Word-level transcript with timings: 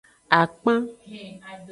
Akpan. 0.41 0.81